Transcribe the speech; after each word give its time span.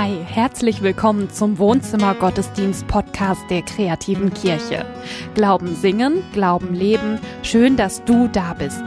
Hi, 0.00 0.16
herzlich 0.24 0.80
willkommen 0.80 1.28
zum 1.28 1.58
Wohnzimmer 1.58 2.14
Gottesdienst 2.14 2.86
Podcast 2.86 3.40
der 3.50 3.62
kreativen 3.62 4.32
Kirche. 4.32 4.86
Glauben 5.34 5.74
singen, 5.74 6.22
Glauben 6.32 6.72
leben. 6.72 7.18
Schön, 7.42 7.76
dass 7.76 8.04
du 8.04 8.28
da 8.28 8.54
bist. 8.54 8.80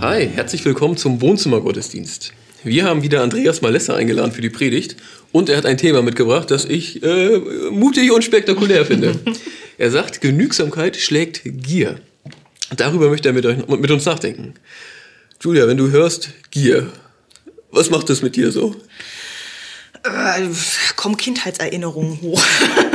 Hi, 0.00 0.28
herzlich 0.28 0.64
willkommen 0.64 0.96
zum 0.96 1.20
Wohnzimmer 1.20 1.60
Gottesdienst. 1.60 2.32
Wir 2.62 2.84
haben 2.84 3.02
wieder 3.02 3.24
Andreas 3.24 3.62
Malessa 3.62 3.96
eingeladen 3.96 4.30
für 4.30 4.42
die 4.42 4.48
Predigt 4.48 4.94
und 5.32 5.48
er 5.48 5.56
hat 5.56 5.66
ein 5.66 5.76
Thema 5.76 6.02
mitgebracht, 6.02 6.48
das 6.52 6.64
ich 6.64 7.02
äh, 7.02 7.40
mutig 7.72 8.12
und 8.12 8.22
spektakulär 8.22 8.86
finde. 8.86 9.18
er 9.78 9.90
sagt, 9.90 10.20
Genügsamkeit 10.20 10.96
schlägt 10.96 11.40
Gier. 11.44 11.96
Darüber 12.76 13.08
möchte 13.08 13.30
er 13.30 13.32
mit, 13.32 13.44
euch, 13.44 13.66
mit 13.66 13.90
uns 13.90 14.04
nachdenken. 14.04 14.54
Julia, 15.40 15.66
wenn 15.66 15.78
du 15.78 15.90
hörst 15.90 16.30
Gier, 16.52 16.92
was 17.72 17.90
macht 17.90 18.08
das 18.08 18.22
mit 18.22 18.36
dir 18.36 18.50
so? 18.52 18.74
Äh, 20.02 20.48
kommen 20.96 21.18
Kindheitserinnerungen 21.18 22.22
hoch. 22.22 22.42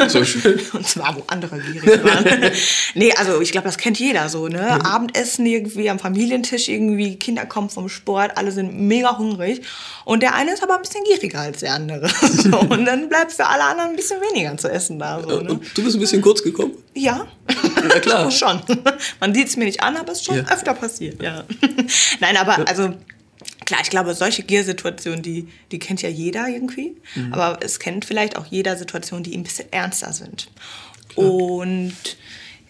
So 0.08 0.26
schön. 0.26 0.59
Und 0.73 0.88
zwar, 0.88 1.16
wo 1.16 1.23
andere 1.27 1.59
gierig 1.59 2.04
waren. 2.04 2.52
nee, 2.96 3.13
also 3.13 3.41
ich 3.41 3.52
glaube, 3.52 3.68
das 3.68 3.77
kennt 3.77 3.99
jeder 3.99 4.27
so, 4.27 4.48
ne? 4.48 4.80
Mhm. 4.80 4.85
Abendessen 4.85 5.46
irgendwie 5.46 5.88
am 5.91 5.99
Familientisch, 5.99 6.68
irgendwie 6.68 7.18
Kinder 7.18 7.46
kommen 7.46 7.70
vom 7.70 7.90
Sport, 7.90 8.32
alle 8.38 8.52
sind 8.52 8.76
mega 8.80 9.20
hungrig. 9.20 9.62
Und 10.04 10.23
der 10.23 10.34
eine 10.34 10.54
ist 10.54 10.63
aber 10.63 10.77
ein 10.77 10.82
bisschen 10.82 11.04
gieriger 11.04 11.41
als 11.41 11.60
der 11.60 11.73
andere. 11.73 12.10
So, 12.46 12.60
und 12.60 12.85
dann 12.85 13.07
bleibt 13.07 13.32
für 13.32 13.46
alle 13.46 13.63
anderen 13.63 13.91
ein 13.91 13.96
bisschen 13.96 14.20
weniger 14.20 14.57
zu 14.57 14.70
essen 14.70 14.99
da. 14.99 15.21
So, 15.21 15.41
ne? 15.41 15.60
Du 15.73 15.84
bist 15.84 15.96
ein 15.96 15.99
bisschen 15.99 16.21
kurz 16.21 16.44
gekommen? 16.44 16.73
Ja. 16.94 17.26
Ja, 17.90 17.99
klar. 17.99 18.32
schon. 18.32 18.62
Man 19.20 19.34
sieht 19.34 19.48
es 19.48 19.57
mir 19.57 19.66
nicht 19.66 19.82
an, 19.82 19.96
aber 19.96 20.12
es 20.12 20.20
ist 20.20 20.26
schon 20.26 20.38
ja. 20.38 20.44
öfter 20.52 20.73
passiert, 20.73 21.21
ja. 21.21 21.44
Nein, 22.20 22.38
aber 22.38 22.68
also 22.68 22.94
Klar, 23.66 23.82
ich 23.82 23.90
glaube, 23.90 24.14
solche 24.14 24.44
Giersituationen, 24.44 25.24
die, 25.24 25.48
die 25.72 25.80
kennt 25.80 26.02
ja 26.02 26.10
jeder 26.10 26.48
irgendwie. 26.48 26.96
Mhm. 27.16 27.34
Aber 27.34 27.60
es 27.62 27.80
kennt 27.80 28.05
vielleicht 28.05 28.38
auch 28.38 28.46
jeder 28.46 28.77
Situationen, 28.77 29.24
die 29.24 29.35
ein 29.35 29.44
bisschen 29.44 29.72
ernster 29.72 30.13
sind. 30.13 30.49
Klar. 31.10 31.32
Und 31.32 31.96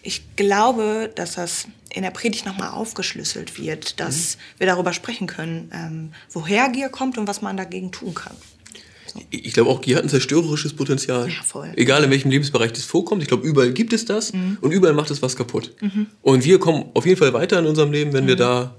ich 0.02 0.22
glaube, 0.36 1.10
dass 1.14 1.34
das 1.34 1.66
in 1.92 2.02
der 2.02 2.10
Predigt 2.10 2.46
nochmal 2.46 2.70
aufgeschlüsselt 2.70 3.58
wird, 3.58 4.00
dass 4.00 4.36
mhm. 4.36 4.40
wir 4.58 4.66
darüber 4.66 4.92
sprechen 4.92 5.26
können, 5.26 5.70
ähm, 5.72 6.12
woher 6.32 6.68
Gier 6.70 6.88
kommt 6.88 7.18
und 7.18 7.26
was 7.26 7.42
man 7.42 7.56
dagegen 7.56 7.92
tun 7.92 8.14
kann. 8.14 8.36
So. 9.06 9.20
Ich 9.30 9.52
glaube 9.52 9.70
auch, 9.70 9.80
Gier 9.80 9.96
hat 9.96 10.04
ein 10.04 10.08
zerstörerisches 10.08 10.74
Potenzial. 10.74 11.28
Ja, 11.28 11.42
voll. 11.44 11.72
Egal 11.76 12.04
in 12.04 12.10
welchem 12.10 12.30
Lebensbereich 12.30 12.72
das 12.72 12.84
vorkommt. 12.84 13.22
Ich 13.22 13.28
glaube, 13.28 13.46
überall 13.46 13.72
gibt 13.72 13.92
es 13.92 14.04
das 14.04 14.32
mhm. 14.32 14.58
und 14.60 14.72
überall 14.72 14.94
macht 14.94 15.10
es 15.10 15.22
was 15.22 15.36
kaputt. 15.36 15.72
Mhm. 15.80 16.06
Und 16.22 16.44
wir 16.44 16.58
kommen 16.58 16.86
auf 16.94 17.04
jeden 17.04 17.18
Fall 17.18 17.32
weiter 17.32 17.58
in 17.58 17.66
unserem 17.66 17.92
Leben, 17.92 18.12
wenn 18.12 18.26
wir 18.26 18.34
mhm. 18.34 18.40
da 18.40 18.74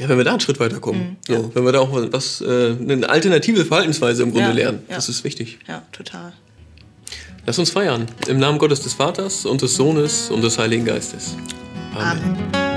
ja, 0.00 0.08
wenn 0.08 0.16
wir 0.16 0.24
da 0.24 0.30
einen 0.30 0.40
Schritt 0.40 0.58
weiterkommen. 0.58 1.18
Mhm, 1.28 1.34
so, 1.34 1.50
Wenn 1.54 1.64
wir 1.64 1.72
da 1.72 1.80
auch 1.80 1.90
was, 1.92 2.40
äh, 2.40 2.74
eine 2.80 3.06
alternative 3.08 3.66
Verhaltensweise 3.66 4.22
im 4.22 4.32
Grunde 4.32 4.48
ja, 4.48 4.54
lernen. 4.54 4.82
Ja. 4.88 4.94
Das 4.94 5.10
ist 5.10 5.24
wichtig. 5.24 5.58
Ja, 5.68 5.82
total. 5.92 6.32
Lass 7.44 7.58
uns 7.58 7.68
feiern. 7.68 8.06
Im 8.26 8.38
Namen 8.38 8.58
Gottes 8.58 8.80
des 8.80 8.94
Vaters 8.94 9.44
und 9.44 9.60
des 9.60 9.74
Sohnes 9.74 10.30
und 10.30 10.42
des 10.42 10.58
Heiligen 10.58 10.86
Geistes. 10.86 11.36
Amen. 11.94 12.36
Amen. 12.52 12.69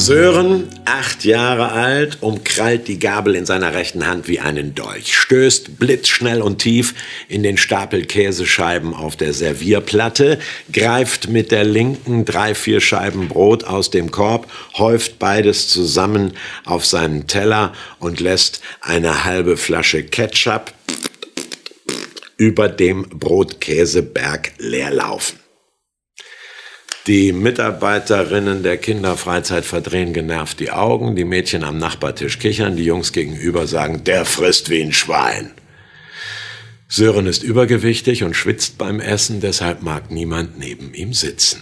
Sören, 0.00 0.66
acht 0.86 1.26
Jahre 1.26 1.72
alt, 1.72 2.22
umkrallt 2.22 2.88
die 2.88 2.98
Gabel 2.98 3.34
in 3.34 3.44
seiner 3.44 3.74
rechten 3.74 4.06
Hand 4.06 4.28
wie 4.28 4.40
einen 4.40 4.74
Dolch, 4.74 5.14
stößt 5.14 5.78
blitzschnell 5.78 6.40
und 6.40 6.56
tief 6.56 6.94
in 7.28 7.42
den 7.42 7.58
Stapel 7.58 8.06
Käsescheiben 8.06 8.94
auf 8.94 9.16
der 9.16 9.34
Servierplatte, 9.34 10.38
greift 10.72 11.28
mit 11.28 11.50
der 11.50 11.64
linken 11.64 12.24
drei, 12.24 12.54
vier 12.54 12.80
Scheiben 12.80 13.28
Brot 13.28 13.64
aus 13.64 13.90
dem 13.90 14.10
Korb, 14.10 14.50
häuft 14.78 15.18
beides 15.18 15.68
zusammen 15.68 16.32
auf 16.64 16.86
seinen 16.86 17.26
Teller 17.26 17.74
und 17.98 18.20
lässt 18.20 18.62
eine 18.80 19.26
halbe 19.26 19.58
Flasche 19.58 20.02
Ketchup 20.02 20.72
über 22.38 22.70
dem 22.70 23.02
Brotkäseberg 23.02 24.52
leerlaufen. 24.56 25.39
Die 27.10 27.32
Mitarbeiterinnen 27.32 28.62
der 28.62 28.76
Kinderfreizeit 28.76 29.64
verdrehen 29.64 30.12
genervt 30.12 30.60
die 30.60 30.70
Augen, 30.70 31.16
die 31.16 31.24
Mädchen 31.24 31.64
am 31.64 31.76
Nachbartisch 31.76 32.38
kichern, 32.38 32.76
die 32.76 32.84
Jungs 32.84 33.10
gegenüber 33.10 33.66
sagen, 33.66 34.04
der 34.04 34.24
frisst 34.24 34.70
wie 34.70 34.80
ein 34.80 34.92
Schwein. 34.92 35.50
Sören 36.86 37.26
ist 37.26 37.42
übergewichtig 37.42 38.22
und 38.22 38.36
schwitzt 38.36 38.78
beim 38.78 39.00
Essen, 39.00 39.40
deshalb 39.40 39.82
mag 39.82 40.12
niemand 40.12 40.60
neben 40.60 40.94
ihm 40.94 41.12
sitzen. 41.12 41.60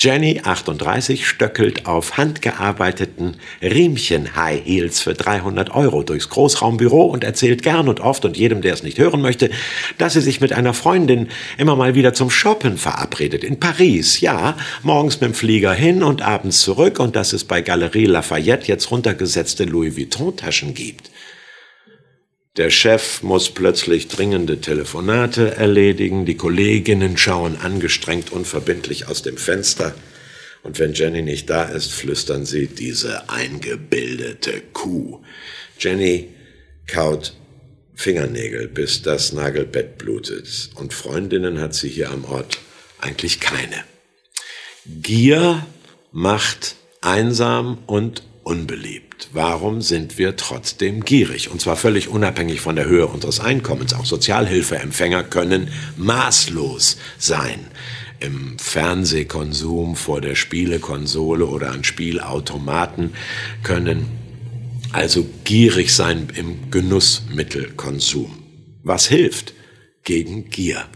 Jenny, 0.00 0.42
38, 0.44 1.26
stöckelt 1.26 1.86
auf 1.86 2.18
handgearbeiteten 2.18 3.36
Riemchen-High 3.60 4.64
Heels 4.64 5.00
für 5.00 5.12
300 5.12 5.74
Euro 5.74 6.04
durchs 6.04 6.28
Großraumbüro 6.28 7.06
und 7.06 7.24
erzählt 7.24 7.64
gern 7.64 7.88
und 7.88 7.98
oft 7.98 8.24
und 8.24 8.36
jedem, 8.36 8.62
der 8.62 8.74
es 8.74 8.84
nicht 8.84 8.98
hören 8.98 9.20
möchte, 9.20 9.50
dass 9.98 10.12
sie 10.12 10.20
sich 10.20 10.40
mit 10.40 10.52
einer 10.52 10.72
Freundin 10.72 11.30
immer 11.56 11.74
mal 11.74 11.96
wieder 11.96 12.14
zum 12.14 12.30
Shoppen 12.30 12.78
verabredet. 12.78 13.42
In 13.42 13.58
Paris, 13.58 14.20
ja, 14.20 14.56
morgens 14.84 15.20
mit 15.20 15.30
dem 15.30 15.34
Flieger 15.34 15.74
hin 15.74 16.04
und 16.04 16.22
abends 16.22 16.60
zurück 16.60 17.00
und 17.00 17.16
dass 17.16 17.32
es 17.32 17.42
bei 17.42 17.60
Galerie 17.60 18.06
Lafayette 18.06 18.68
jetzt 18.68 18.92
runtergesetzte 18.92 19.64
Louis 19.64 19.96
Vuitton-Taschen 19.96 20.74
gibt. 20.74 21.10
Der 22.58 22.70
Chef 22.70 23.22
muss 23.22 23.50
plötzlich 23.50 24.08
dringende 24.08 24.60
Telefonate 24.60 25.54
erledigen, 25.54 26.26
die 26.26 26.36
Kolleginnen 26.36 27.16
schauen 27.16 27.56
angestrengt 27.56 28.32
unverbindlich 28.32 29.06
aus 29.06 29.22
dem 29.22 29.36
Fenster, 29.36 29.94
und 30.64 30.80
wenn 30.80 30.92
Jenny 30.92 31.22
nicht 31.22 31.48
da 31.48 31.62
ist, 31.62 31.92
flüstern 31.92 32.44
sie 32.44 32.66
diese 32.66 33.30
eingebildete 33.30 34.60
Kuh. 34.72 35.22
Jenny 35.78 36.30
kaut 36.88 37.36
Fingernägel, 37.94 38.66
bis 38.66 39.02
das 39.02 39.32
Nagelbett 39.32 39.96
blutet, 39.96 40.70
und 40.74 40.92
Freundinnen 40.92 41.60
hat 41.60 41.74
sie 41.74 41.88
hier 41.88 42.10
am 42.10 42.24
Ort 42.24 42.58
eigentlich 43.00 43.38
keine. 43.38 43.84
Gier 44.84 45.64
macht 46.10 46.74
einsam 47.02 47.78
und 47.86 48.24
unbeliebt. 48.42 49.07
Warum 49.32 49.82
sind 49.82 50.18
wir 50.18 50.36
trotzdem 50.36 51.04
gierig? 51.04 51.50
Und 51.50 51.60
zwar 51.60 51.76
völlig 51.76 52.08
unabhängig 52.08 52.60
von 52.60 52.76
der 52.76 52.86
Höhe 52.86 53.06
unseres 53.06 53.40
Einkommens. 53.40 53.94
Auch 53.94 54.04
Sozialhilfeempfänger 54.04 55.24
können 55.24 55.70
maßlos 55.96 56.98
sein. 57.18 57.66
Im 58.20 58.58
Fernsehkonsum, 58.58 59.96
vor 59.96 60.20
der 60.20 60.34
Spielekonsole 60.34 61.46
oder 61.46 61.70
an 61.70 61.84
Spielautomaten 61.84 63.14
können 63.62 64.06
also 64.92 65.28
gierig 65.44 65.94
sein 65.94 66.28
im 66.34 66.70
Genussmittelkonsum. 66.70 68.42
Was 68.82 69.06
hilft 69.06 69.52
gegen 70.04 70.50
Gier? 70.50 70.86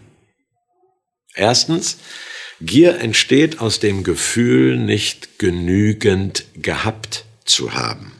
Erstens, 1.34 1.98
Gier 2.60 2.98
entsteht 2.98 3.60
aus 3.60 3.80
dem 3.80 4.04
Gefühl, 4.04 4.76
nicht 4.76 5.38
genügend 5.38 6.44
gehabt 6.54 7.24
zu 7.44 7.74
haben. 7.74 8.12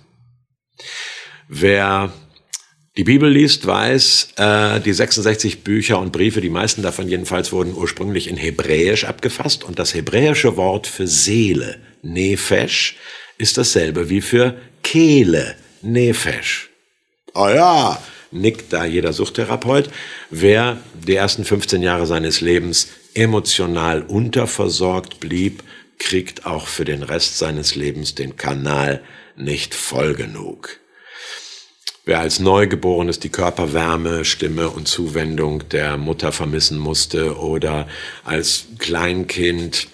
Wer 1.48 2.12
die 2.96 3.04
Bibel 3.04 3.30
liest, 3.30 3.66
weiß, 3.66 4.34
äh, 4.36 4.80
die 4.80 4.92
66 4.92 5.64
Bücher 5.64 5.98
und 5.98 6.12
Briefe, 6.12 6.40
die 6.40 6.50
meisten 6.50 6.82
davon 6.82 7.08
jedenfalls 7.08 7.50
wurden 7.52 7.74
ursprünglich 7.74 8.28
in 8.28 8.36
Hebräisch 8.36 9.04
abgefasst 9.04 9.64
und 9.64 9.78
das 9.78 9.94
hebräische 9.94 10.56
Wort 10.56 10.86
für 10.86 11.06
Seele, 11.06 11.78
Nefesh, 12.02 12.96
ist 13.38 13.56
dasselbe 13.56 14.10
wie 14.10 14.20
für 14.20 14.56
Kehle, 14.82 15.56
Nefesh. 15.80 16.68
Oh 17.34 17.48
ja, 17.48 17.98
nickt 18.30 18.72
da 18.72 18.84
jeder 18.84 19.14
Suchttherapeut. 19.14 19.88
Wer 20.30 20.78
die 21.06 21.14
ersten 21.14 21.44
15 21.44 21.82
Jahre 21.82 22.06
seines 22.06 22.42
Lebens 22.42 22.88
emotional 23.14 24.02
unterversorgt 24.02 25.18
blieb, 25.18 25.62
kriegt 26.02 26.46
auch 26.46 26.66
für 26.66 26.84
den 26.84 27.02
Rest 27.02 27.38
seines 27.38 27.74
Lebens 27.74 28.14
den 28.14 28.36
Kanal 28.36 29.02
nicht 29.36 29.74
voll 29.74 30.14
genug. 30.14 30.80
Wer 32.04 32.18
als 32.18 32.40
Neugeborenes 32.40 33.20
die 33.20 33.28
Körperwärme, 33.28 34.24
Stimme 34.24 34.70
und 34.70 34.88
Zuwendung 34.88 35.68
der 35.68 35.96
Mutter 35.96 36.32
vermissen 36.32 36.76
musste 36.76 37.38
oder 37.38 37.86
als 38.24 38.66
Kleinkind 38.78 39.86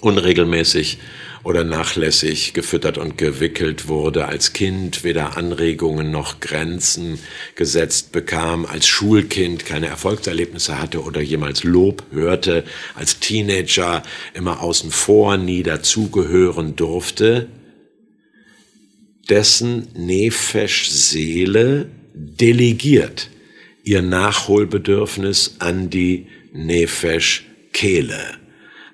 unregelmäßig 0.00 0.98
oder 1.42 1.64
nachlässig 1.64 2.52
gefüttert 2.52 2.98
und 2.98 3.16
gewickelt 3.16 3.88
wurde, 3.88 4.26
als 4.26 4.52
Kind 4.52 5.04
weder 5.04 5.36
Anregungen 5.36 6.10
noch 6.10 6.40
Grenzen 6.40 7.18
gesetzt 7.54 8.12
bekam, 8.12 8.66
als 8.66 8.86
Schulkind 8.86 9.64
keine 9.64 9.86
Erfolgserlebnisse 9.86 10.78
hatte 10.78 11.02
oder 11.02 11.20
jemals 11.20 11.64
Lob 11.64 12.04
hörte, 12.12 12.64
als 12.94 13.20
Teenager 13.20 14.02
immer 14.34 14.60
außen 14.60 14.90
vor, 14.90 15.36
nie 15.36 15.62
dazugehören 15.62 16.76
durfte, 16.76 17.48
dessen 19.28 19.88
Nefesh-Seele 19.94 21.90
delegiert 22.14 23.30
ihr 23.82 24.02
Nachholbedürfnis 24.02 25.56
an 25.58 25.88
die 25.88 26.26
Nefesh-Kehle 26.52 28.40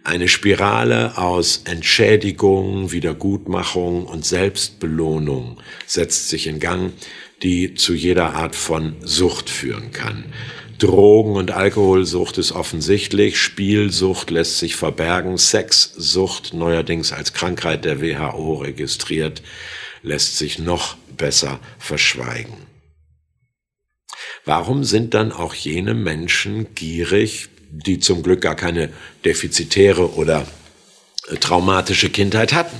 Eine 0.06 0.28
Spirale 0.28 1.18
aus 1.18 1.62
Entschädigung, 1.64 2.92
Wiedergutmachung 2.92 4.06
und 4.06 4.24
Selbstbelohnung 4.24 5.60
setzt 5.84 6.28
sich 6.28 6.46
in 6.46 6.60
Gang, 6.60 6.92
die 7.42 7.74
zu 7.74 7.92
jeder 7.92 8.34
Art 8.34 8.54
von 8.54 8.94
Sucht 9.00 9.50
führen 9.50 9.90
kann. 9.90 10.26
Drogen- 10.78 11.34
und 11.34 11.50
Alkoholsucht 11.50 12.38
ist 12.38 12.52
offensichtlich, 12.52 13.40
Spielsucht 13.40 14.30
lässt 14.30 14.60
sich 14.60 14.76
verbergen, 14.76 15.38
Sexsucht 15.38 16.54
neuerdings 16.54 17.10
als 17.12 17.32
Krankheit 17.32 17.84
der 17.84 18.00
WHO 18.00 18.58
registriert, 18.58 19.42
lässt 20.04 20.38
sich 20.38 20.60
noch 20.60 20.96
besser 21.16 21.58
verschweigen. 21.80 22.54
Warum 24.44 24.84
sind 24.84 25.14
dann 25.14 25.32
auch 25.32 25.54
jene 25.54 25.94
Menschen 25.94 26.72
gierig, 26.76 27.48
die 27.70 27.98
zum 27.98 28.22
Glück 28.22 28.40
gar 28.40 28.54
keine 28.54 28.90
defizitäre 29.24 30.14
oder 30.14 30.46
äh, 31.28 31.36
traumatische 31.36 32.10
Kindheit 32.10 32.52
hatten? 32.52 32.76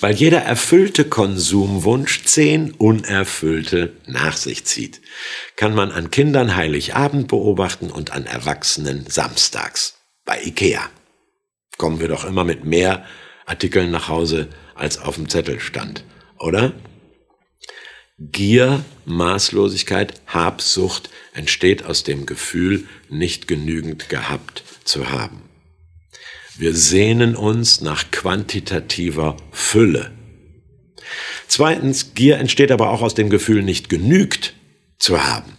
Weil 0.00 0.14
jeder 0.14 0.40
erfüllte 0.40 1.04
Konsumwunsch 1.04 2.24
zehn 2.24 2.72
unerfüllte 2.72 3.92
nach 4.06 4.36
sich 4.36 4.64
zieht. 4.64 5.00
Kann 5.56 5.74
man 5.74 5.92
an 5.92 6.10
Kindern 6.10 6.56
Heiligabend 6.56 7.28
beobachten 7.28 7.90
und 7.90 8.12
an 8.12 8.26
Erwachsenen 8.26 9.06
samstags 9.08 9.94
bei 10.24 10.42
Ikea. 10.42 10.90
Kommen 11.78 12.00
wir 12.00 12.08
doch 12.08 12.24
immer 12.24 12.44
mit 12.44 12.64
mehr 12.64 13.04
Artikeln 13.46 13.90
nach 13.90 14.08
Hause, 14.08 14.48
als 14.74 14.98
auf 14.98 15.16
dem 15.16 15.28
Zettel 15.28 15.60
stand, 15.60 16.04
oder? 16.38 16.72
Gier, 18.30 18.84
Maßlosigkeit, 19.04 20.20
Habsucht 20.26 21.10
entsteht 21.34 21.84
aus 21.84 22.04
dem 22.04 22.24
Gefühl, 22.26 22.86
nicht 23.08 23.48
genügend 23.48 24.08
gehabt 24.08 24.62
zu 24.84 25.10
haben. 25.10 25.42
Wir 26.56 26.74
sehnen 26.74 27.34
uns 27.34 27.80
nach 27.80 28.10
quantitativer 28.10 29.36
Fülle. 29.50 30.12
Zweitens, 31.48 32.14
Gier 32.14 32.38
entsteht 32.38 32.70
aber 32.70 32.90
auch 32.90 33.02
aus 33.02 33.14
dem 33.14 33.28
Gefühl, 33.28 33.62
nicht 33.62 33.88
genügt 33.88 34.54
zu 34.98 35.24
haben. 35.24 35.56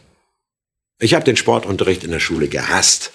Ich 0.99 1.15
habe 1.15 1.25
den 1.25 1.35
Sportunterricht 1.35 2.03
in 2.03 2.11
der 2.11 2.21
Schule 2.21 2.47
gehasst. 2.47 3.11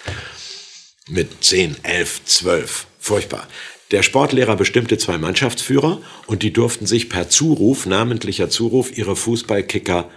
Mit 1.07 1.43
10, 1.43 1.83
11, 1.83 2.21
12. 2.25 2.87
Furchtbar. 2.99 3.47
Der 3.91 4.03
Sportlehrer 4.03 4.55
bestimmte 4.55 4.97
zwei 4.97 5.17
Mannschaftsführer 5.17 6.01
und 6.27 6.43
die 6.43 6.53
durften 6.53 6.85
sich 6.85 7.09
per 7.09 7.29
Zuruf, 7.29 7.85
namentlicher 7.85 8.49
Zuruf, 8.49 8.95
ihre 8.95 9.15
Fußballkicker 9.15 10.09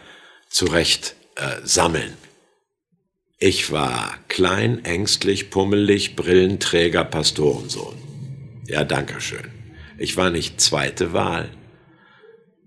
zurecht 0.48 1.16
äh, 1.36 1.56
sammeln. 1.64 2.12
Ich 3.38 3.72
war 3.72 4.14
klein, 4.28 4.84
ängstlich, 4.84 5.50
pummelig, 5.50 6.14
Brillenträger, 6.16 7.02
Pastorensohn. 7.02 7.96
Ja, 8.68 8.84
danke 8.84 9.20
schön. 9.20 9.50
Ich 9.98 10.16
war 10.16 10.30
nicht 10.30 10.60
zweite 10.60 11.12
Wahl. 11.12 11.48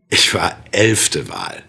Ich 0.10 0.34
war 0.34 0.64
elfte 0.72 1.30
Wahl. 1.30 1.64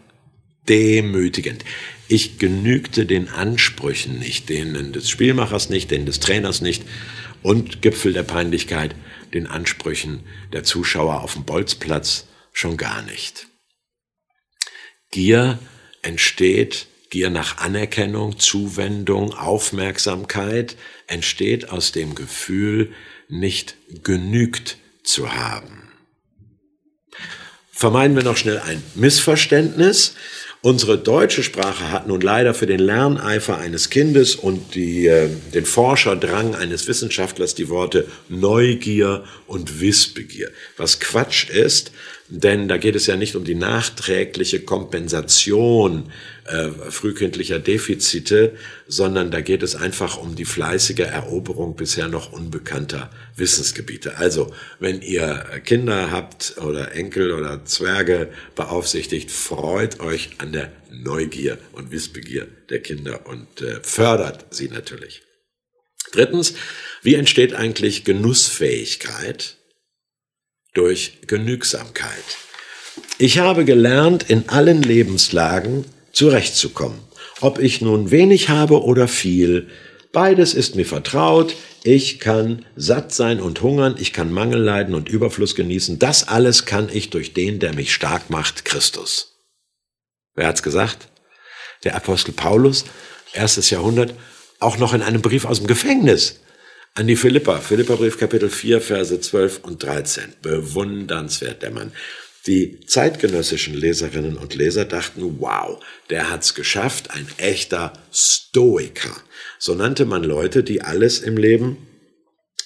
Demütigend. 0.69 1.65
Ich 2.09 2.39
genügte 2.39 3.06
den 3.06 3.29
Ansprüchen 3.29 4.19
nicht, 4.19 4.49
denen 4.49 4.93
des 4.93 5.11
Spielmachers 5.11 5.71
nicht, 5.71 5.91
denen 5.91 6.06
des 6.06 6.21
Trainers 6.21 6.61
nicht 6.61 6.82
und 7.43 7.82
Gipfel 7.82 8.12
der 8.12 8.23
Peinlichkeit, 8.23 8.94
den 9.37 9.47
Ansprüchen 9.47 10.25
der 10.53 10.65
Zuschauer 10.65 11.23
auf 11.23 11.35
dem 11.35 11.44
Bolzplatz 11.44 12.27
schon 12.53 12.77
gar 12.77 13.03
nicht. 13.03 13.47
Gier 15.11 15.59
entsteht, 16.03 16.88
Gier 17.11 17.31
nach 17.31 17.59
Anerkennung, 17.59 18.38
Zuwendung, 18.38 19.33
Aufmerksamkeit 19.33 20.77
entsteht 21.06 21.71
aus 21.71 21.93
dem 21.93 22.15
Gefühl, 22.15 22.93
nicht 23.29 23.77
genügt 24.03 24.79
zu 25.05 25.33
haben. 25.33 25.89
Vermeiden 27.71 28.17
wir 28.17 28.25
noch 28.25 28.37
schnell 28.37 28.59
ein 28.59 28.82
Missverständnis. 28.94 30.15
Unsere 30.67 30.99
deutsche 30.99 31.45
Sprache 31.45 31.93
hat 31.93 32.09
nun 32.09 32.21
leider 32.21 32.53
für 32.53 32.67
den 32.67 32.81
Lerneifer 32.81 33.57
eines 33.57 33.89
Kindes 33.89 34.35
und 34.35 34.75
die, 34.75 35.07
äh, 35.07 35.29
den 35.55 35.65
Forscherdrang 35.65 36.57
eines 36.57 36.89
Wissenschaftlers 36.89 37.55
die 37.55 37.69
Worte 37.69 38.09
Neugier 38.29 39.23
und 39.47 39.81
Wissbegier. 39.81 40.51
Was 40.77 40.99
Quatsch 40.99 41.51
ist, 41.51 41.93
denn 42.28 42.67
da 42.67 42.76
geht 42.76 42.96
es 42.96 43.06
ja 43.06 43.17
nicht 43.17 43.37
um 43.37 43.44
die 43.44 43.55
nachträgliche 43.55 44.61
Kompensation 44.61 46.11
äh, 46.44 46.69
frühkindlicher 46.90 47.58
Defizite, 47.58 48.56
sondern 48.88 49.31
da 49.31 49.40
geht 49.40 49.62
es 49.62 49.76
einfach 49.76 50.17
um 50.17 50.34
die 50.34 50.44
fleißige 50.44 51.00
Eroberung 51.00 51.76
bisher 51.76 52.08
noch 52.08 52.32
unbekannter 52.32 53.11
Wissensgebiete. 53.37 54.17
Also, 54.19 54.52
wenn 54.81 55.02
ihr 55.02 55.44
Kinder 55.64 56.11
habt 56.11 56.56
oder 56.58 56.93
Enkel 56.93 57.32
oder 57.32 57.64
Zwerge 57.64 58.29
beaufsichtigt, 58.55 59.31
freut 59.31 60.00
euch 60.00 60.31
an 60.38 60.52
der 60.52 60.72
Neugier 60.90 61.58
und 61.72 61.93
Wissbegier 61.93 62.49
der 62.70 62.81
Kinder 62.81 63.26
und 63.26 63.61
äh, 63.61 63.81
fördert 63.82 64.46
sie 64.55 64.69
natürlich. 64.69 65.22
Drittens, 66.12 66.55
wie 67.02 67.14
entsteht 67.14 67.55
eigentlich 67.55 68.05
Genussfähigkeit? 68.05 69.56
Durch 70.76 71.23
Genügsamkeit. 71.26 72.37
Ich 73.17 73.38
habe 73.38 73.64
gelernt, 73.64 74.28
in 74.28 74.50
allen 74.50 74.82
Lebenslagen 74.82 75.87
zurechtzukommen. 76.12 76.99
Ob 77.40 77.58
ich 77.58 77.81
nun 77.81 78.11
wenig 78.11 78.50
habe 78.50 78.82
oder 78.82 79.08
viel, 79.08 79.69
beides 80.12 80.52
ist 80.52 80.76
mir 80.76 80.84
vertraut. 80.84 81.56
Ich 81.82 82.20
kann 82.20 82.67
satt 82.76 83.14
sein 83.14 83.40
und 83.40 83.62
hungern, 83.62 83.94
ich 83.99 84.12
kann 84.12 84.31
Mangel 84.31 84.61
leiden 84.61 84.94
und 84.94 85.08
Überfluss 85.08 85.55
genießen. 85.55 85.99
Das 85.99 86.28
alles 86.28 86.67
kann 86.67 86.90
ich 86.93 87.08
durch 87.08 87.32
den, 87.32 87.58
der 87.58 87.72
mich 87.72 87.94
stark 87.94 88.29
macht, 88.29 88.67
Christus. 88.67 89.38
Wer 90.34 90.46
hat's 90.46 90.62
gesagt? 90.62 91.08
Der 91.84 91.96
Apostel 91.96 92.32
Paulus, 92.32 92.84
erstes 93.32 93.70
Jahrhundert, 93.70 94.12
auch 94.61 94.76
noch 94.76 94.93
in 94.93 95.00
einem 95.00 95.22
Brief 95.22 95.46
aus 95.46 95.56
dem 95.56 95.69
Gefängnis 95.69 96.40
an 96.96 97.06
die 97.06 97.16
Philippa. 97.16 97.60
Philippa-Brief, 97.60 98.19
Kapitel 98.19 98.48
4, 98.48 98.81
Verse 98.81 99.20
12 99.20 99.60
und 99.62 99.82
13. 99.82 100.32
Bewundernswert, 100.43 101.62
der 101.62 101.70
Mann. 101.70 101.93
Die 102.46 102.81
zeitgenössischen 102.87 103.75
Leserinnen 103.75 104.37
und 104.37 104.54
Leser 104.54 104.87
dachten, 104.87 105.37
wow, 105.40 105.82
der 106.10 106.31
hat's 106.31 106.54
geschafft, 106.54 107.10
ein 107.10 107.26
echter 107.37 107.93
Stoiker. 108.12 109.14
So 109.58 109.75
nannte 109.75 110.06
man 110.06 110.25
Leute, 110.25 110.64
die 110.64 110.81
alles 110.81 111.20
im 111.20 111.37
Leben, 111.37 111.76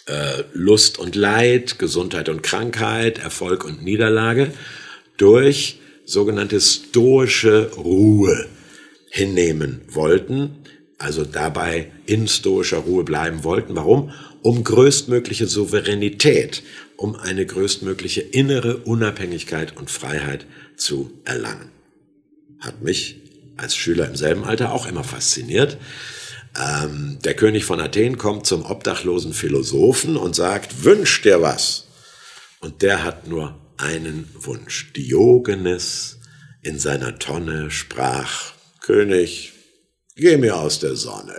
äh, 0.07 0.45
Lust 0.53 0.99
und 0.99 1.17
Leid, 1.17 1.79
Gesundheit 1.79 2.29
und 2.29 2.43
Krankheit, 2.43 3.19
Erfolg 3.19 3.65
und 3.65 3.83
Niederlage, 3.83 4.53
durch 5.17 5.81
sogenannte 6.05 6.61
stoische 6.61 7.73
Ruhe 7.77 8.47
hinnehmen 9.11 9.81
wollten, 9.89 10.60
also 11.01 11.25
dabei 11.25 11.91
in 12.05 12.29
stoischer 12.29 12.79
Ruhe 12.79 13.05
bleiben 13.05 13.43
wollten. 13.43 13.75
Warum? 13.75 14.13
Um 14.43 14.63
größtmögliche 14.65 15.47
Souveränität, 15.47 16.63
um 16.97 17.17
eine 17.17 17.47
größtmögliche 17.47 18.21
innere 18.21 18.79
Unabhängigkeit 18.79 19.77
und 19.79 19.91
Freiheit 19.91 20.45
zu 20.77 21.11
erlangen. 21.25 21.71
Hat 22.61 22.83
mich 22.83 23.17
als 23.57 23.75
Schüler 23.75 24.09
im 24.09 24.15
selben 24.15 24.45
Alter 24.45 24.73
auch 24.73 24.87
immer 24.87 25.03
fasziniert. 25.03 25.79
Ähm, 26.59 27.19
der 27.25 27.35
König 27.35 27.65
von 27.65 27.81
Athen 27.81 28.19
kommt 28.19 28.47
zum 28.47 28.67
obdachlosen 28.67 29.33
Philosophen 29.33 30.19
und 30.19 30.37
sagt, 30.37 30.85
wünsch 30.85 31.23
dir 31.23 31.41
was. 31.41 31.87
Und 32.61 32.83
der 32.83 33.05
hat 33.05 33.27
nur 33.27 33.59
einen 33.79 34.29
Wunsch. 34.35 34.93
Diogenes 34.93 36.19
in 36.61 36.79
seiner 36.79 37.19
Tonne 37.19 37.71
sprach, 37.71 38.53
König, 38.81 39.55
geh 40.17 40.37
mir 40.37 40.57
aus 40.57 40.81
der 40.81 40.97
Sonne. 40.97 41.35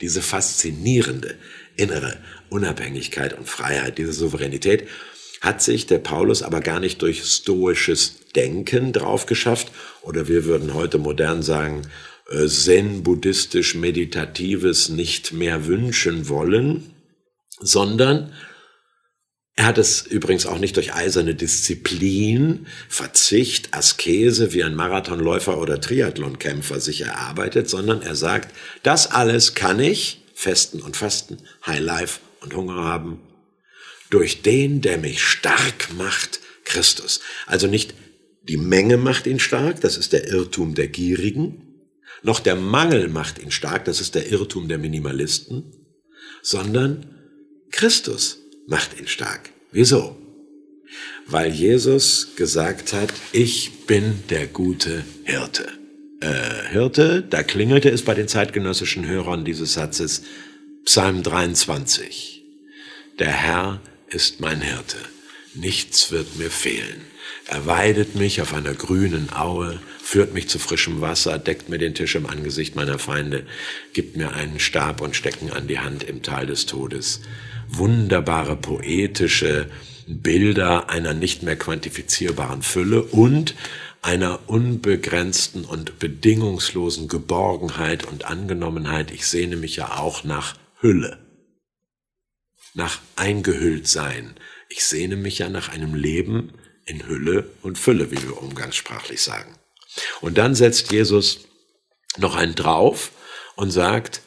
Diese 0.00 0.22
faszinierende 0.22 1.36
innere 1.76 2.18
Unabhängigkeit 2.50 3.36
und 3.36 3.48
Freiheit, 3.48 3.98
diese 3.98 4.12
Souveränität, 4.12 4.88
hat 5.40 5.62
sich 5.62 5.86
der 5.86 5.98
Paulus 5.98 6.42
aber 6.42 6.60
gar 6.60 6.80
nicht 6.80 7.02
durch 7.02 7.24
stoisches 7.24 8.16
Denken 8.34 8.92
drauf 8.92 9.26
geschafft, 9.26 9.70
oder 10.02 10.28
wir 10.28 10.44
würden 10.44 10.74
heute 10.74 10.98
modern 10.98 11.42
sagen, 11.42 11.82
äh, 12.30 12.46
zen-buddhistisch 12.46 13.74
meditatives 13.74 14.88
nicht 14.88 15.32
mehr 15.32 15.66
wünschen 15.66 16.28
wollen, 16.28 16.94
sondern 17.60 18.32
er 19.58 19.66
hat 19.66 19.78
es 19.78 20.06
übrigens 20.06 20.46
auch 20.46 20.60
nicht 20.60 20.76
durch 20.76 20.94
eiserne 20.94 21.34
Disziplin, 21.34 22.68
Verzicht, 22.88 23.74
Askese 23.74 24.52
wie 24.52 24.62
ein 24.62 24.76
Marathonläufer 24.76 25.58
oder 25.58 25.80
Triathlonkämpfer 25.80 26.78
sich 26.78 27.00
erarbeitet, 27.00 27.68
sondern 27.68 28.00
er 28.00 28.14
sagt, 28.14 28.54
das 28.84 29.10
alles 29.10 29.56
kann 29.56 29.80
ich, 29.80 30.22
Festen 30.32 30.80
und 30.80 30.96
Fasten, 30.96 31.38
Highlife 31.66 32.20
und 32.40 32.54
Hunger 32.54 32.76
haben, 32.76 33.18
durch 34.10 34.42
den, 34.42 34.80
der 34.80 34.96
mich 34.96 35.24
stark 35.24 35.92
macht, 35.98 36.38
Christus. 36.62 37.18
Also 37.48 37.66
nicht 37.66 37.94
die 38.44 38.58
Menge 38.58 38.96
macht 38.96 39.26
ihn 39.26 39.40
stark, 39.40 39.80
das 39.80 39.96
ist 39.96 40.12
der 40.12 40.28
Irrtum 40.28 40.76
der 40.76 40.86
Gierigen, 40.86 41.82
noch 42.22 42.38
der 42.38 42.54
Mangel 42.54 43.08
macht 43.08 43.40
ihn 43.40 43.50
stark, 43.50 43.86
das 43.86 44.00
ist 44.00 44.14
der 44.14 44.30
Irrtum 44.30 44.68
der 44.68 44.78
Minimalisten, 44.78 45.72
sondern 46.42 47.06
Christus 47.72 48.44
macht 48.68 48.98
ihn 49.00 49.08
stark. 49.08 49.50
Wieso? 49.72 50.16
Weil 51.26 51.50
Jesus 51.52 52.36
gesagt 52.36 52.92
hat, 52.92 53.12
ich 53.32 53.86
bin 53.86 54.22
der 54.30 54.46
gute 54.46 55.04
Hirte. 55.24 55.66
Äh, 56.20 56.70
Hirte, 56.70 57.22
da 57.22 57.42
klingelte 57.42 57.90
es 57.90 58.02
bei 58.02 58.14
den 58.14 58.28
zeitgenössischen 58.28 59.06
Hörern 59.06 59.44
dieses 59.44 59.74
Satzes 59.74 60.22
Psalm 60.84 61.22
23. 61.22 62.44
Der 63.18 63.32
Herr 63.32 63.80
ist 64.08 64.40
mein 64.40 64.60
Hirte, 64.60 64.96
nichts 65.54 66.10
wird 66.10 66.36
mir 66.36 66.50
fehlen. 66.50 67.02
Er 67.46 67.66
weidet 67.66 68.14
mich 68.14 68.40
auf 68.42 68.54
einer 68.54 68.74
grünen 68.74 69.30
Aue, 69.32 69.80
führt 70.02 70.34
mich 70.34 70.48
zu 70.48 70.58
frischem 70.58 71.00
Wasser, 71.00 71.38
deckt 71.38 71.68
mir 71.68 71.78
den 71.78 71.94
Tisch 71.94 72.14
im 72.14 72.26
Angesicht 72.26 72.74
meiner 72.74 72.98
Feinde, 72.98 73.46
gibt 73.92 74.16
mir 74.16 74.32
einen 74.32 74.60
Stab 74.60 75.00
und 75.00 75.16
Stecken 75.16 75.50
an 75.50 75.66
die 75.66 75.78
Hand 75.78 76.04
im 76.04 76.22
Tal 76.22 76.46
des 76.46 76.66
Todes. 76.66 77.20
Wunderbare 77.68 78.56
poetische 78.56 79.70
Bilder 80.06 80.88
einer 80.88 81.14
nicht 81.14 81.42
mehr 81.42 81.56
quantifizierbaren 81.56 82.62
Fülle 82.62 83.02
und 83.02 83.54
einer 84.00 84.48
unbegrenzten 84.48 85.64
und 85.64 85.98
bedingungslosen 85.98 87.08
Geborgenheit 87.08 88.04
und 88.04 88.24
Angenommenheit. 88.24 89.10
Ich 89.10 89.26
sehne 89.26 89.56
mich 89.56 89.76
ja 89.76 89.98
auch 89.98 90.24
nach 90.24 90.56
Hülle, 90.80 91.18
nach 92.74 93.00
eingehüllt 93.16 93.88
sein. 93.88 94.34
Ich 94.68 94.84
sehne 94.84 95.16
mich 95.16 95.38
ja 95.38 95.48
nach 95.48 95.68
einem 95.68 95.94
Leben 95.94 96.54
in 96.86 97.06
Hülle 97.06 97.50
und 97.62 97.76
Fülle, 97.76 98.10
wie 98.10 98.22
wir 98.22 98.40
umgangssprachlich 98.40 99.20
sagen. 99.20 99.58
Und 100.20 100.38
dann 100.38 100.54
setzt 100.54 100.90
Jesus 100.92 101.40
noch 102.16 102.36
einen 102.36 102.54
drauf 102.54 103.12
und 103.56 103.70
sagt, 103.70 104.22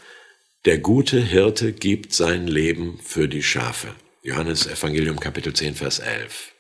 der 0.66 0.78
gute 0.78 1.20
Hirte 1.20 1.74
gibt 1.74 2.14
sein 2.14 2.48
Leben 2.48 3.00
für 3.04 3.28
die 3.28 3.44
Schafe. 3.44 3.96
Johannes 4.24 4.68
Evangelium 4.68 5.20
Kapitel 5.20 5.54
10, 5.54 5.76
Vers 5.76 6.00
11. 6.00 6.52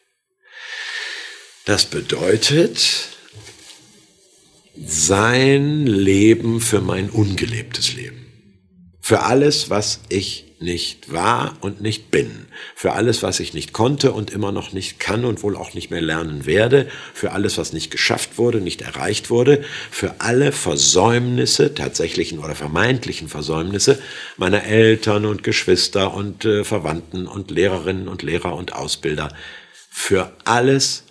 Das 1.65 1.85
bedeutet, 1.85 3.09
sein 4.75 5.85
Leben 5.85 6.61
für 6.61 6.81
mein 6.81 7.09
ungelebtes 7.11 7.93
Leben. 7.93 8.25
Für 8.99 9.21
alles, 9.23 9.69
was 9.69 10.01
ich 10.09 10.50
nicht 10.61 11.11
war 11.11 11.57
und 11.61 11.81
nicht 11.81 12.11
bin. 12.11 12.45
Für 12.75 12.93
alles, 12.93 13.23
was 13.23 13.39
ich 13.39 13.53
nicht 13.53 13.73
konnte 13.73 14.11
und 14.11 14.29
immer 14.29 14.51
noch 14.51 14.73
nicht 14.73 14.99
kann 14.99 15.25
und 15.25 15.43
wohl 15.43 15.57
auch 15.57 15.73
nicht 15.73 15.89
mehr 15.89 16.01
lernen 16.01 16.45
werde. 16.45 16.87
Für 17.13 17.31
alles, 17.31 17.57
was 17.57 17.73
nicht 17.73 17.89
geschafft 17.91 18.37
wurde, 18.37 18.61
nicht 18.61 18.81
erreicht 18.81 19.29
wurde. 19.29 19.63
Für 19.89 20.15
alle 20.19 20.51
Versäumnisse, 20.51 21.73
tatsächlichen 21.73 22.39
oder 22.39 22.55
vermeintlichen 22.55 23.27
Versäumnisse 23.27 24.01
meiner 24.37 24.63
Eltern 24.63 25.25
und 25.25 25.43
Geschwister 25.43 26.13
und 26.13 26.45
äh, 26.45 26.63
Verwandten 26.63 27.27
und 27.27 27.51
Lehrerinnen 27.51 28.07
und 28.07 28.21
Lehrer 28.21 28.55
und 28.55 28.73
Ausbilder. 28.73 29.35
Für 29.89 30.31
alles 30.45 31.03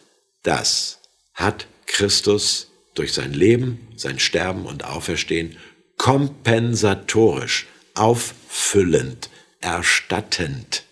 das 0.42 1.00
hat 1.34 1.66
Christus 1.86 2.68
durch 2.94 3.12
sein 3.12 3.32
Leben, 3.32 3.88
sein 3.96 4.18
Sterben 4.18 4.64
und 4.66 4.84
Auferstehen 4.84 5.56
kompensatorisch, 5.96 7.66
auffüllend 7.94 9.28
erstattend 9.60 10.84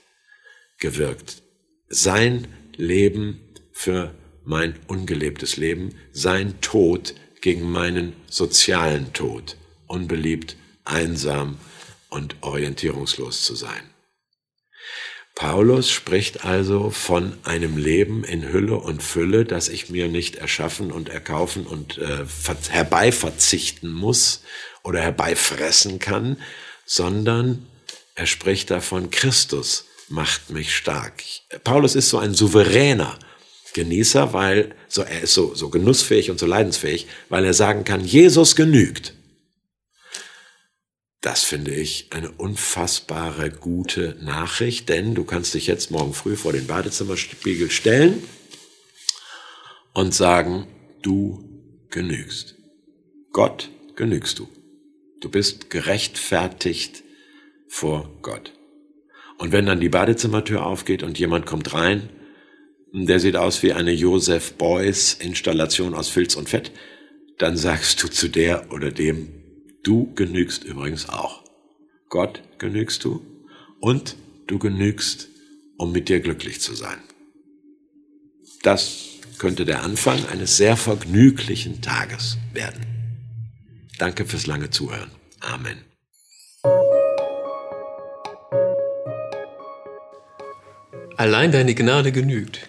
gewirkt. 0.78 1.42
Sein 1.88 2.48
Leben 2.76 3.40
für 3.72 4.14
mein 4.44 4.78
ungelebtes 4.86 5.56
Leben, 5.56 5.94
sein 6.12 6.60
Tod 6.60 7.14
gegen 7.40 7.70
meinen 7.70 8.14
sozialen 8.28 9.12
Tod, 9.12 9.56
unbeliebt, 9.86 10.56
einsam 10.84 11.58
und 12.08 12.36
orientierungslos 12.40 13.44
zu 13.44 13.54
sein. 13.54 13.82
Paulus 15.34 15.88
spricht 15.88 16.44
also 16.44 16.90
von 16.90 17.38
einem 17.44 17.76
Leben 17.76 18.24
in 18.24 18.52
Hülle 18.52 18.74
und 18.74 19.04
Fülle, 19.04 19.44
das 19.44 19.68
ich 19.68 19.88
mir 19.88 20.08
nicht 20.08 20.34
erschaffen 20.34 20.90
und 20.90 21.10
erkaufen 21.10 21.64
und 21.64 21.98
äh, 21.98 22.24
herbeiverzichten 22.70 23.92
muss 23.92 24.42
oder 24.82 25.00
herbeifressen 25.00 26.00
kann, 26.00 26.38
sondern 26.84 27.66
er 28.18 28.26
spricht 28.26 28.72
davon, 28.72 29.10
Christus 29.10 29.84
macht 30.08 30.50
mich 30.50 30.74
stark. 30.74 31.22
Paulus 31.62 31.94
ist 31.94 32.08
so 32.08 32.18
ein 32.18 32.34
souveräner 32.34 33.16
Genießer, 33.74 34.32
weil 34.32 34.74
so, 34.88 35.02
er 35.02 35.22
ist 35.22 35.34
so, 35.34 35.54
so 35.54 35.68
genussfähig 35.70 36.28
und 36.28 36.40
so 36.40 36.46
leidensfähig, 36.46 37.06
weil 37.28 37.44
er 37.44 37.54
sagen 37.54 37.84
kann, 37.84 38.04
Jesus 38.04 38.56
genügt. 38.56 39.14
Das 41.20 41.44
finde 41.44 41.72
ich 41.72 42.08
eine 42.10 42.32
unfassbare 42.32 43.50
gute 43.50 44.16
Nachricht, 44.20 44.88
denn 44.88 45.14
du 45.14 45.22
kannst 45.22 45.54
dich 45.54 45.68
jetzt 45.68 45.92
morgen 45.92 46.12
früh 46.12 46.36
vor 46.36 46.52
den 46.52 46.66
Badezimmerspiegel 46.66 47.70
stellen 47.70 48.24
und 49.94 50.12
sagen, 50.12 50.66
du 51.02 51.86
genügst. 51.90 52.56
Gott 53.30 53.70
genügst 53.94 54.40
du. 54.40 54.48
Du 55.20 55.28
bist 55.28 55.70
gerechtfertigt 55.70 57.04
vor 57.68 58.10
Gott. 58.22 58.52
Und 59.38 59.52
wenn 59.52 59.66
dann 59.66 59.80
die 59.80 59.88
Badezimmertür 59.88 60.66
aufgeht 60.66 61.02
und 61.02 61.18
jemand 61.18 61.46
kommt 61.46 61.72
rein, 61.72 62.08
der 62.92 63.20
sieht 63.20 63.36
aus 63.36 63.62
wie 63.62 63.72
eine 63.72 63.92
Joseph 63.92 64.54
Beuys 64.54 65.14
Installation 65.14 65.94
aus 65.94 66.08
Filz 66.08 66.34
und 66.34 66.48
Fett, 66.48 66.72
dann 67.38 67.56
sagst 67.56 68.02
du 68.02 68.08
zu 68.08 68.28
der 68.28 68.72
oder 68.72 68.90
dem, 68.90 69.28
du 69.82 70.12
genügst 70.14 70.64
übrigens 70.64 71.08
auch. 71.08 71.44
Gott 72.08 72.42
genügst 72.58 73.04
du 73.04 73.24
und 73.80 74.16
du 74.46 74.58
genügst, 74.58 75.28
um 75.76 75.92
mit 75.92 76.08
dir 76.08 76.20
glücklich 76.20 76.60
zu 76.60 76.74
sein. 76.74 76.98
Das 78.62 79.18
könnte 79.38 79.64
der 79.64 79.84
Anfang 79.84 80.26
eines 80.26 80.56
sehr 80.56 80.76
vergnüglichen 80.76 81.80
Tages 81.80 82.38
werden. 82.52 82.84
Danke 83.98 84.24
fürs 84.24 84.46
lange 84.46 84.70
Zuhören. 84.70 85.10
Amen. 85.40 85.87
Allein 91.18 91.50
deine 91.50 91.74
Gnade 91.74 92.12
genügt. 92.12 92.60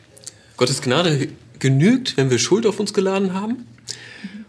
Gottes 0.58 0.82
Gnade 0.82 1.28
genügt, 1.60 2.18
wenn 2.18 2.32
wir 2.32 2.40
Schuld 2.40 2.66
auf 2.66 2.80
uns 2.80 2.96
geladen 2.96 3.36
haben. 3.36 3.68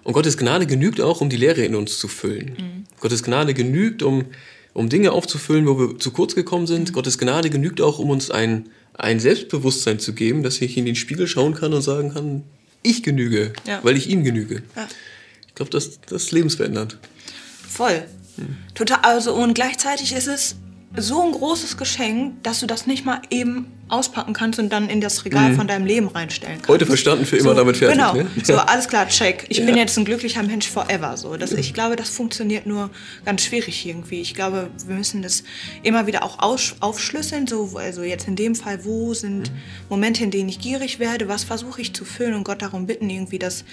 Und 0.05 0.15
Gottes 0.15 0.39
Gnade 0.39 0.67
genügt 0.67 1.03
auch, 1.03 1.21
um 1.21 1.29
die 1.29 1.37
Leere 1.37 1.61
in 1.61 1.75
uns 1.75 1.99
zu 1.99 2.09
füllen. 2.09 2.57
Mhm. 2.59 2.85
Gottes 2.99 3.23
Gnade 3.23 3.53
genügt, 3.53 4.03
um, 4.03 4.25
um 4.73 4.89
Dinge 4.89 5.13
aufzufüllen, 5.13 5.67
wo 5.67 5.79
wir 5.79 5.99
zu 5.99 6.13
kurz 6.13 6.35
gekommen 6.35 6.67
sind. 6.67 6.89
Mhm. 6.89 6.93
Gottes 6.95 7.19
Gnade 7.19 7.51
genügt 7.51 7.83
auch, 7.83 7.99
um 7.99 8.09
uns 8.09 8.31
ein, 8.31 8.71
ein 8.95 9.21
Selbstbewusstsein 9.21 9.99
zu 9.99 10.15
geben, 10.15 10.43
dass 10.43 10.63
ich 10.63 10.79
in 10.79 10.87
den 10.87 10.97
Spiegel 10.97 11.27
schauen 11.27 11.53
kann 11.53 11.75
und 11.75 11.83
sagen 11.83 12.15
kann, 12.15 12.45
ich 12.83 13.03
genüge, 13.03 13.53
ja. 13.67 13.81
weil 13.83 13.99
ich 13.99 14.09
ihm 14.09 14.25
genüge. 14.25 14.63
Ja. 14.77 14.89
Ich 15.47 15.55
glaube, 15.55 15.71
das, 15.73 16.01
das 16.01 16.23
ist 16.23 16.33
lebensverändernd. 16.33 16.97
Voll. 17.69 18.03
Hm. 18.37 18.57
Total. 18.75 19.01
Also, 19.03 19.35
und 19.35 19.53
gleichzeitig 19.53 20.15
ist 20.15 20.27
es 20.27 20.57
so 20.97 21.23
ein 21.23 21.33
großes 21.33 21.77
Geschenk, 21.77 22.43
dass 22.43 22.61
du 22.61 22.67
das 22.67 22.87
nicht 22.87 23.05
mal 23.05 23.23
eben 23.31 23.67
auspacken 23.89 24.33
kannst 24.33 24.59
und 24.59 24.71
dann 24.71 24.89
in 24.89 25.01
das 25.01 25.25
Regal 25.25 25.51
mhm. 25.51 25.57
von 25.57 25.67
deinem 25.69 25.85
Leben 25.85 26.09
reinstellen 26.09 26.57
kannst. 26.57 26.69
Heute 26.69 26.87
verstanden, 26.87 27.27
für 27.27 27.37
immer 27.37 27.51
so, 27.51 27.55
damit 27.55 27.77
fertig. 27.77 27.97
Genau, 27.97 28.15
ne? 28.15 28.27
so 28.43 28.57
alles 28.57 28.89
klar, 28.89 29.09
check. 29.09 29.47
Ich 29.49 29.59
ja. 29.59 29.67
bin 29.67 29.77
jetzt 29.77 29.97
ein 29.99 30.05
glücklicher 30.05 30.43
Mensch 30.43 30.69
forever. 30.69 31.17
So, 31.17 31.37
das, 31.37 31.53
ich 31.53 31.75
glaube, 31.75 31.97
das 31.97 32.11
funktioniert 32.11 32.67
nur 32.67 32.91
ganz 33.25 33.43
schwierig 33.43 33.87
irgendwie. 33.87 34.21
Ich 34.21 34.35
glaube, 34.35 34.71
wir 34.87 34.95
müssen 34.97 35.23
das 35.23 35.45
immer 35.83 36.07
wieder 36.07 36.25
auch 36.25 36.39
aufschlüsseln. 36.81 37.47
So, 37.47 37.71
also 37.77 38.03
jetzt 38.03 38.27
in 38.27 38.37
dem 38.37 38.55
Fall, 38.55 38.85
wo 38.85 39.15
sind 39.15 39.51
mhm. 39.51 39.57
Momente, 39.89 40.25
in 40.25 40.31
denen 40.31 40.49
ich 40.49 40.59
gierig 40.59 40.99
werde? 40.99 41.29
Was 41.29 41.45
versuche 41.45 41.81
ich 41.81 41.95
zu 41.95 42.05
füllen 42.05 42.35
und 42.35 42.45
Gott 42.45 42.63
darum 42.63 42.87
bitten, 42.87 43.09
irgendwie 43.11 43.39
das, 43.39 43.65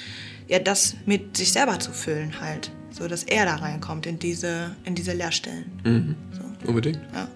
ja, 0.47 0.59
das 0.59 0.95
mit 1.05 1.37
sich 1.37 1.51
selber 1.51 1.79
zu 1.79 1.91
füllen 1.91 2.39
halt. 2.39 2.71
So, 2.91 3.07
dass 3.07 3.23
er 3.23 3.45
da 3.45 3.55
reinkommt 3.55 4.05
in 4.05 4.17
diese, 4.17 4.75
in 4.83 4.95
diese 4.95 5.13
Leerstellen. 5.13 5.65
Mhm. 5.83 6.15
So. 6.31 6.46
Unbedingt. 6.65 6.99
Ja. 7.13 7.27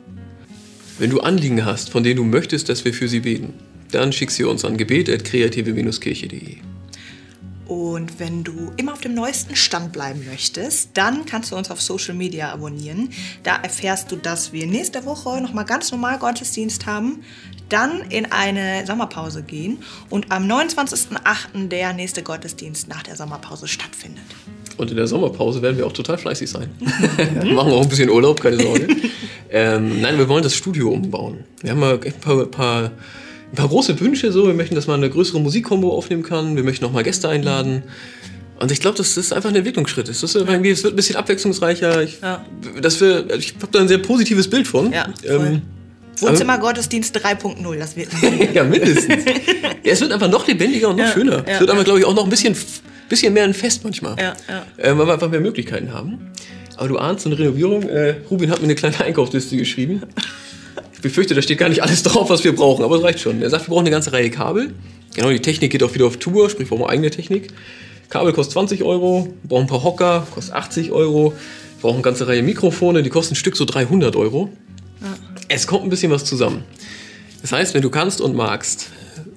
Wenn 0.98 1.10
du 1.10 1.20
Anliegen 1.22 1.66
hast, 1.66 1.90
von 1.90 2.04
denen 2.04 2.18
du 2.18 2.24
möchtest, 2.24 2.70
dass 2.70 2.86
wir 2.86 2.94
für 2.94 3.08
sie 3.08 3.22
beten, 3.22 3.54
dann 3.92 4.14
schick 4.14 4.32
sie 4.32 4.44
uns 4.44 4.66
an 4.66 4.78
gebet.kreative-kirche.de. 4.78 6.58
Und 7.72 8.20
wenn 8.20 8.44
du 8.44 8.74
immer 8.76 8.92
auf 8.92 9.00
dem 9.00 9.14
neuesten 9.14 9.56
Stand 9.56 9.94
bleiben 9.94 10.26
möchtest, 10.26 10.90
dann 10.96 11.26
kannst 11.26 11.52
du 11.52 11.56
uns 11.56 11.72
auf 11.72 11.82
Social 11.82 12.14
Media 12.14 12.52
abonnieren. 12.52 13.12
Da 13.44 13.56
erfährst 13.56 14.12
du, 14.12 14.18
dass 14.18 14.52
wir 14.52 14.68
nächste 14.68 15.06
Woche 15.06 15.40
nochmal 15.42 15.64
ganz 15.64 15.90
normal 15.90 16.20
Gottesdienst 16.20 16.86
haben, 16.86 17.24
dann 17.70 18.02
in 18.10 18.30
eine 18.30 18.86
Sommerpause 18.86 19.42
gehen 19.42 19.78
und 20.10 20.34
am 20.34 20.52
29.08. 20.52 21.70
der 21.70 21.94
nächste 21.94 22.24
Gottesdienst 22.24 22.90
nach 22.90 23.04
der 23.04 23.16
Sommerpause 23.16 23.70
stattfindet. 23.70 24.26
Und 24.82 24.90
in 24.90 24.98
der 24.98 25.06
Sommerpause 25.06 25.62
werden 25.62 25.78
wir 25.78 25.86
auch 25.86 25.94
total 25.94 26.18
fleißig 26.18 26.50
sein. 26.50 26.70
wir 27.40 27.54
machen 27.54 27.72
auch 27.72 27.84
ein 27.84 27.88
bisschen 27.88 28.10
Urlaub, 28.10 28.42
keine 28.42 28.60
Sorge. 28.60 28.88
ähm, 29.52 30.02
nein, 30.02 30.18
wir 30.18 30.28
wollen 30.28 30.42
das 30.42 30.56
Studio 30.56 30.90
umbauen. 30.90 31.44
Wir 31.62 31.70
haben 31.70 31.80
mal 31.80 32.00
ein 32.04 32.14
paar, 32.14 32.44
paar, 32.48 32.86
ein 32.86 33.56
paar 33.56 33.68
große 33.68 34.00
Wünsche. 34.00 34.32
So. 34.32 34.48
Wir 34.48 34.56
möchten, 34.56 34.74
dass 34.74 34.88
man 34.88 34.96
eine 34.96 35.12
größere 35.12 35.40
Musikkombo 35.40 35.96
aufnehmen 35.96 36.24
kann. 36.24 36.56
Wir 36.56 36.64
möchten 36.64 36.84
auch 36.86 36.92
mal 36.92 37.04
Gäste 37.04 37.30
einladen. 37.30 37.84
Und 38.60 38.72
ich 38.72 38.80
glaube, 38.80 38.98
das 38.98 39.18
ist 39.18 39.32
einfach 39.34 39.50
ein 39.52 39.56
Entwicklungsschritt. 39.56 40.10
Es, 40.10 40.24
ist 40.24 40.36
irgendwie, 40.36 40.72
es 40.72 40.84
wird 40.84 40.94
ein 40.94 40.96
bisschen 40.96 41.16
abwechslungsreicher. 41.16 42.02
Ich, 42.02 42.20
ja. 42.20 42.44
dass 42.82 43.00
wir, 43.00 43.30
ich 43.36 43.54
habe 43.62 43.72
da 43.72 43.82
ein 43.82 43.88
sehr 43.88 44.00
positives 44.00 44.50
Bild 44.50 44.68
von. 44.68 44.92
Ja, 44.92 45.10
ähm, 45.26 45.62
Wohnzimmergottesdienst 46.20 47.16
3.0, 47.18 47.78
das 47.78 47.96
wird 47.96 48.10
ja, 48.54 48.64
mindestens. 48.64 49.26
ja, 49.84 49.92
es 49.92 50.02
wird 50.02 50.12
einfach 50.12 50.30
noch 50.30 50.48
lebendiger 50.48 50.90
und 50.90 50.98
noch 50.98 51.06
Ja, 51.06 51.12
schöner. 51.12 51.44
ja, 51.48 51.54
es 51.54 51.60
wird 51.60 51.70
aber, 51.70 51.84
glaube 51.84 52.00
ich, 52.00 52.06
auch 52.06 52.16
noch 52.16 52.24
ein 52.24 52.30
bisschen, 52.32 52.56
bisschen 53.12 53.34
mehr 53.34 53.44
ein 53.44 53.54
Fest 53.54 53.84
manchmal. 53.84 54.16
Ja, 54.18 54.34
ja. 54.50 54.66
Äh, 54.78 54.98
weil 54.98 55.06
wir 55.06 55.14
einfach 55.14 55.30
mehr 55.30 55.42
Möglichkeiten 55.42 55.94
haben. 55.94 56.32
Aber 56.78 56.88
du 56.88 56.98
ahnst, 56.98 57.28
eine 57.28 57.38
Renovierung, 57.38 57.84
äh, 57.84 58.16
Rubin 58.32 58.50
hat 58.50 58.60
mir 58.60 58.66
eine 58.66 58.76
kleine 58.76 59.00
Einkaufsliste 59.02 59.56
geschrieben. 59.58 60.02
Ich 60.94 61.02
befürchte, 61.02 61.36
da 61.36 61.42
steht 61.42 61.60
gar 61.60 61.70
nicht 61.70 61.84
alles 61.84 62.02
drauf, 62.08 62.30
was 62.30 62.44
wir 62.44 62.56
brauchen, 62.56 62.84
aber 62.84 62.96
es 62.96 63.04
reicht 63.04 63.20
schon. 63.20 63.42
Er 63.42 63.50
sagt, 63.50 63.68
wir 63.68 63.70
brauchen 63.70 63.82
eine 63.82 63.92
ganze 63.92 64.14
Reihe 64.14 64.32
Kabel. 64.32 64.74
Genau, 65.14 65.30
die 65.30 65.42
Technik 65.42 65.72
geht 65.72 65.84
auch 65.84 65.94
wieder 65.94 66.06
auf 66.06 66.18
Tour, 66.18 66.50
sprich, 66.50 66.72
wir 66.72 66.78
brauchen 66.78 66.90
eigene 66.90 67.12
Technik. 67.12 67.50
Kabel 68.10 68.34
kostet 68.34 68.54
20 68.54 68.84
Euro, 68.84 69.28
wir 69.42 69.50
brauchen 69.50 69.64
ein 69.64 69.68
paar 69.68 69.84
Hocker, 69.84 70.28
kostet 70.34 70.56
80 70.56 70.92
Euro. 70.92 71.34
Wir 71.34 71.82
brauchen 71.82 71.96
eine 71.96 72.04
ganze 72.04 72.28
Reihe 72.28 72.44
Mikrofone, 72.44 73.04
die 73.04 73.10
kosten 73.10 73.34
ein 73.34 73.36
Stück 73.36 73.58
so 73.58 73.66
300 73.66 74.16
Euro. 74.16 74.50
Es 75.50 75.68
kommt 75.68 75.84
ein 75.84 75.90
bisschen 75.90 76.12
was 76.12 76.24
zusammen. 76.24 76.64
Das 77.42 77.52
heißt, 77.52 77.74
wenn 77.74 77.82
du 77.82 77.90
kannst 77.90 78.22
und 78.22 78.36
magst, 78.36 78.88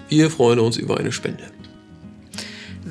wir 0.08 0.30
freuen 0.30 0.60
uns 0.60 0.76
über 0.76 0.98
eine 0.98 1.10
Spende. 1.10 1.42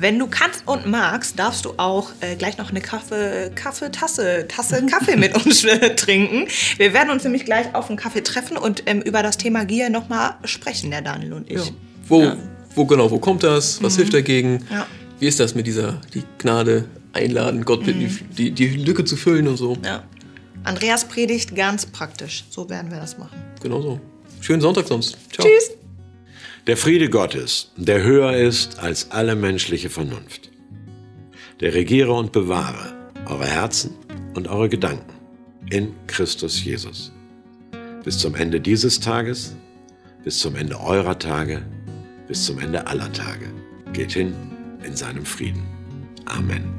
Wenn 0.04 0.18
du 0.18 0.26
kannst 0.26 0.68
und 0.68 0.84
magst, 0.84 1.38
darfst 1.38 1.64
du 1.64 1.72
auch 1.78 2.10
äh, 2.20 2.36
gleich 2.36 2.58
noch 2.58 2.68
eine 2.68 2.82
Kaffee, 2.82 3.50
Kaffeetasse, 3.54 4.44
Tasse 4.48 4.84
Kaffee 4.84 5.16
mit 5.16 5.34
uns 5.46 5.64
äh, 5.64 5.96
trinken. 5.96 6.46
Wir 6.76 6.92
werden 6.92 7.08
uns 7.08 7.24
nämlich 7.24 7.46
gleich 7.46 7.74
auf 7.74 7.88
einen 7.88 7.96
Kaffee 7.96 8.22
treffen 8.22 8.58
und 8.58 8.82
ähm, 8.84 9.00
über 9.00 9.22
das 9.22 9.38
Thema 9.38 9.64
Gier 9.64 9.88
nochmal 9.88 10.34
sprechen, 10.44 10.90
der 10.90 11.00
Daniel 11.00 11.32
und 11.32 11.50
ich. 11.50 11.72
Wo, 12.06 12.32
wo 12.74 12.84
genau, 12.84 13.10
wo 13.10 13.18
kommt 13.18 13.44
das? 13.44 13.82
Was 13.82 13.96
hilft 13.96 14.12
dagegen? 14.12 14.62
Ja. 14.70 14.86
Wie 15.20 15.26
ist 15.26 15.40
das 15.40 15.54
mit 15.54 15.66
dieser 15.66 16.02
die 16.12 16.24
Gnade 16.36 16.84
einladen, 17.14 17.64
Gott 17.64 17.86
bitten, 17.86 18.00
die, 18.00 18.50
die, 18.50 18.50
die 18.50 18.84
Lücke 18.84 19.06
zu 19.06 19.16
füllen 19.16 19.48
und 19.48 19.56
so? 19.56 19.74
Ja. 19.82 20.04
Andreas 20.64 21.06
predigt 21.06 21.56
ganz 21.56 21.86
praktisch. 21.86 22.44
So 22.50 22.68
werden 22.68 22.90
wir 22.90 22.98
das 22.98 23.16
machen. 23.16 23.42
Genau 23.62 23.80
so. 23.80 23.98
Schönen 24.42 24.60
Sonntag 24.60 24.86
sonst. 24.86 25.16
Ciao. 25.32 25.48
Tschüss. 25.48 25.73
Der 26.66 26.78
Friede 26.78 27.10
Gottes, 27.10 27.72
der 27.76 28.02
höher 28.02 28.38
ist 28.38 28.78
als 28.78 29.10
alle 29.10 29.36
menschliche 29.36 29.90
Vernunft, 29.90 30.50
der 31.60 31.74
regiere 31.74 32.14
und 32.14 32.32
bewahre 32.32 33.10
eure 33.26 33.44
Herzen 33.44 33.90
und 34.34 34.48
eure 34.48 34.70
Gedanken 34.70 35.12
in 35.68 35.92
Christus 36.06 36.64
Jesus. 36.64 37.12
Bis 38.02 38.16
zum 38.16 38.34
Ende 38.34 38.62
dieses 38.62 38.98
Tages, 38.98 39.54
bis 40.24 40.38
zum 40.38 40.56
Ende 40.56 40.80
eurer 40.80 41.18
Tage, 41.18 41.66
bis 42.28 42.46
zum 42.46 42.58
Ende 42.58 42.86
aller 42.86 43.12
Tage. 43.12 43.52
Geht 43.92 44.12
hin 44.12 44.34
in 44.86 44.96
seinem 44.96 45.26
Frieden. 45.26 45.64
Amen. 46.24 46.72